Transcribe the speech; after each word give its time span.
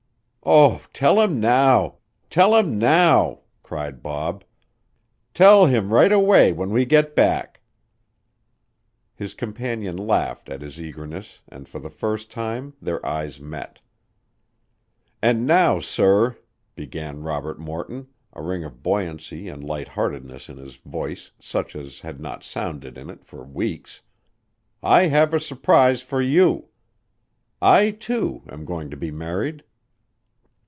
"Oh, 0.43 0.81
tell 0.91 1.21
him 1.21 1.39
now! 1.39 1.99
Tell 2.31 2.55
him 2.55 2.79
now!" 2.79 3.41
cried 3.61 4.01
Bob. 4.01 4.43
"Tell 5.35 5.67
him 5.67 5.93
right 5.93 6.11
away 6.11 6.51
when 6.51 6.71
we 6.71 6.83
get 6.83 7.15
back!" 7.15 7.61
His 9.15 9.35
companion 9.35 9.95
laughed 9.95 10.49
at 10.49 10.61
his 10.63 10.81
eagerness 10.81 11.41
and 11.47 11.69
for 11.69 11.77
the 11.77 11.91
first 11.91 12.31
time 12.31 12.73
their 12.81 13.05
eyes 13.05 13.39
met. 13.39 13.81
"And 15.21 15.45
now, 15.45 15.79
sir," 15.79 16.37
began 16.75 17.21
Robert 17.21 17.59
Morton, 17.59 18.07
a 18.33 18.41
ring 18.41 18.63
of 18.63 18.81
buoyancy 18.81 19.47
and 19.47 19.63
light 19.63 19.89
heartedness 19.89 20.49
in 20.49 20.57
his 20.57 20.73
voice 20.77 21.29
such 21.39 21.75
as 21.75 21.99
had 21.99 22.19
not 22.19 22.43
sounded 22.43 22.97
in 22.97 23.11
it 23.11 23.23
for 23.23 23.43
weeks, 23.43 24.01
"I 24.81 25.05
have 25.05 25.35
a 25.35 25.39
surprise 25.39 26.01
for 26.01 26.19
you. 26.21 26.69
I, 27.61 27.91
too, 27.91 28.41
am 28.49 28.65
going 28.65 28.89
to 28.89 28.97
be 28.97 29.11
married." 29.11 29.63